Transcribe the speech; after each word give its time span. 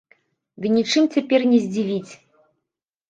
Ды 0.63 0.71
нічым 0.77 1.03
цяпер 1.15 1.45
не 1.53 1.59
здзівіць! 1.67 2.11